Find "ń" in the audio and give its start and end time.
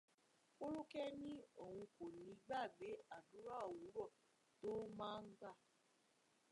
5.23-5.27